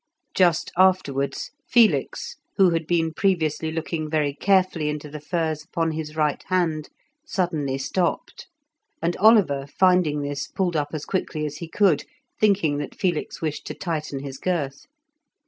[0.35, 6.15] Just afterwards Felix, who had been previously looking very carefully into the firs upon his
[6.15, 6.89] right hand,
[7.23, 8.47] suddenly stopped,
[8.99, 12.03] and Oliver, finding this, pulled up as quickly as he could,
[12.39, 14.87] thinking that Felix wished to tighten his girth.